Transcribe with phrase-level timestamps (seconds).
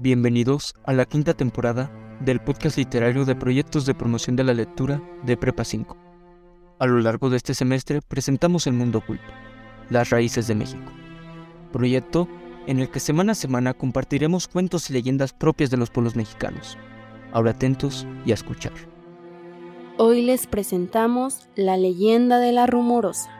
[0.00, 1.90] Bienvenidos a la quinta temporada
[2.20, 5.96] del podcast literario de proyectos de promoción de la lectura de Prepa 5.
[6.78, 9.24] A lo largo de este semestre presentamos El Mundo Oculto,
[9.90, 10.92] Las Raíces de México,
[11.72, 12.28] proyecto
[12.68, 16.78] en el que semana a semana compartiremos cuentos y leyendas propias de los pueblos mexicanos.
[17.32, 18.74] Ahora atentos y a escuchar.
[19.96, 23.37] Hoy les presentamos la leyenda de la rumorosa.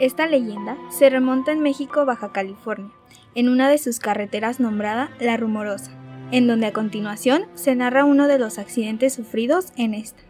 [0.00, 2.90] Esta leyenda se remonta en México, Baja California,
[3.36, 5.92] en una de sus carreteras nombrada La Rumorosa,
[6.32, 10.20] en donde a continuación se narra uno de los accidentes sufridos en esta.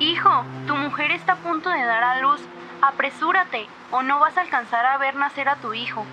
[0.00, 2.40] Hijo, tu mujer está a punto de dar a luz.
[2.82, 6.04] Apresúrate, o no vas a alcanzar a ver nacer a tu hijo.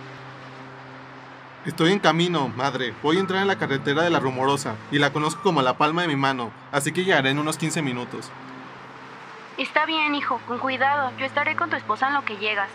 [1.63, 2.91] Estoy en camino, madre.
[3.03, 6.01] Voy a entrar en la carretera de la Rumorosa y la conozco como la palma
[6.01, 8.31] de mi mano, así que llegaré en unos 15 minutos.
[9.59, 11.12] Está bien, hijo, con cuidado.
[11.20, 12.67] Yo estaré con tu esposa en lo que llegas.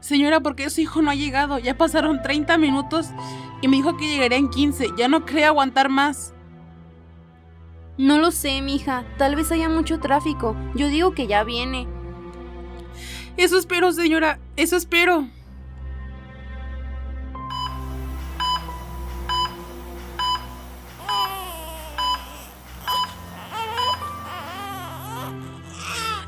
[0.00, 1.60] Señora, ¿por qué su hijo no ha llegado?
[1.60, 3.10] Ya pasaron 30 minutos
[3.62, 4.94] y me dijo que llegaría en 15.
[4.98, 6.33] Ya no cree aguantar más.
[7.96, 9.04] No lo sé, mija.
[9.18, 10.56] Tal vez haya mucho tráfico.
[10.74, 11.86] Yo digo que ya viene.
[13.36, 14.40] Eso espero, señora.
[14.56, 15.28] Eso espero.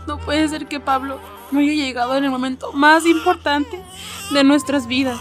[0.06, 1.18] No puede ser que Pablo
[1.50, 3.82] no haya llegado en el momento más importante
[4.32, 5.18] de nuestras vidas.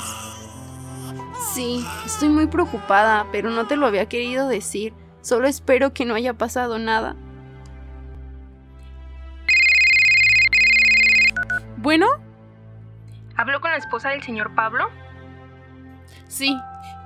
[1.53, 4.93] Sí, estoy muy preocupada, pero no te lo había querido decir.
[5.25, 7.15] Solo espero que no haya pasado nada.
[11.77, 12.05] Bueno,
[13.35, 14.87] ¿Habló con la esposa del señor Pablo?
[16.27, 16.55] sí.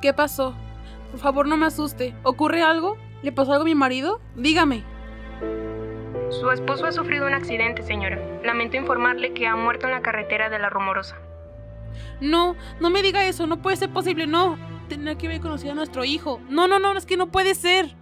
[0.01, 0.53] ¿Qué pasó?
[1.11, 2.13] Por favor, no me asuste.
[2.23, 2.97] ¿Ocurre algo?
[3.21, 4.19] ¿Le pasó algo a mi marido?
[4.35, 4.83] Dígame.
[6.29, 8.19] Su esposo ha sufrido un accidente, señora.
[8.43, 11.15] Lamento informarle que ha muerto en la carretera de la Rumorosa.
[12.19, 13.47] No, no me diga eso.
[13.47, 14.27] No puede ser posible.
[14.27, 14.57] No.
[14.89, 16.41] Tendría que haber conocido a nuestro hijo.
[16.49, 16.97] No, no, no.
[16.97, 17.95] Es que no puede ser.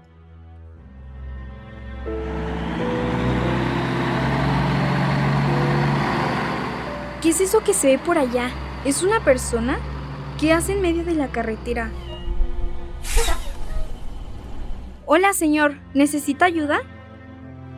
[7.28, 8.52] ¿Qué es eso que se ve por allá?
[8.86, 9.80] ¿Es una persona?
[10.40, 11.92] ¿Qué hace en medio de la carretera?
[15.06, 15.76] Hola, señor.
[15.94, 16.80] ¿Necesita ayuda?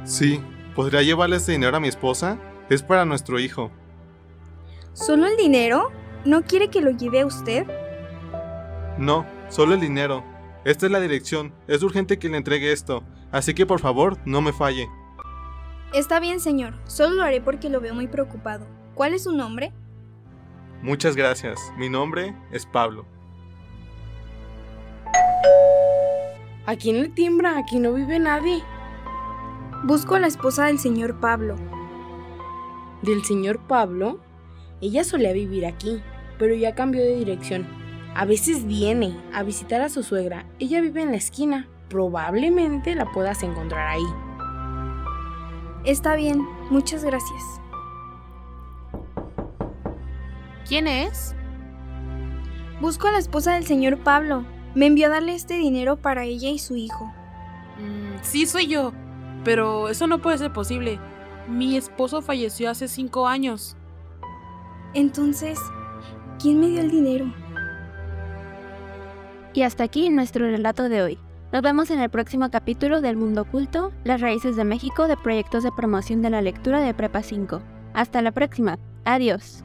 [0.03, 0.39] Sí,
[0.75, 2.37] ¿podría llevarle ese dinero a mi esposa?
[2.69, 3.71] Es para nuestro hijo.
[4.93, 5.89] ¿Solo el dinero?
[6.25, 7.65] ¿No quiere que lo lleve a usted?
[8.99, 10.23] No, solo el dinero.
[10.63, 11.55] Esta es la dirección.
[11.67, 14.87] Es urgente que le entregue esto, así que por favor, no me falle.
[15.91, 16.75] Está bien, señor.
[16.85, 18.78] Solo lo haré porque lo veo muy preocupado.
[18.99, 19.71] ¿Cuál es su nombre?
[20.81, 21.57] Muchas gracias.
[21.77, 23.05] Mi nombre es Pablo.
[26.65, 27.57] ¿A quién le tiembra?
[27.57, 28.61] Aquí no vive nadie.
[29.85, 31.55] Busco a la esposa del señor Pablo.
[33.01, 34.19] ¿Del señor Pablo?
[34.81, 36.03] Ella solía vivir aquí,
[36.37, 37.69] pero ya cambió de dirección.
[38.15, 40.45] A veces viene a visitar a su suegra.
[40.59, 41.69] Ella vive en la esquina.
[41.87, 44.07] Probablemente la puedas encontrar ahí.
[45.85, 46.45] Está bien.
[46.69, 47.61] Muchas gracias.
[50.69, 51.35] ¿Quién es?
[52.79, 54.45] Busco a la esposa del señor Pablo.
[54.75, 57.11] Me envió a darle este dinero para ella y su hijo.
[57.79, 58.93] Mm, sí, soy yo.
[59.43, 60.99] Pero eso no puede ser posible.
[61.47, 63.75] Mi esposo falleció hace cinco años.
[64.93, 65.57] Entonces,
[66.39, 67.33] ¿quién me dio el dinero?
[69.55, 71.19] Y hasta aquí nuestro relato de hoy.
[71.51, 75.63] Nos vemos en el próximo capítulo del Mundo Oculto, Las Raíces de México de Proyectos
[75.63, 77.59] de Promoción de la Lectura de Prepa 5.
[77.95, 78.77] Hasta la próxima.
[79.03, 79.63] Adiós.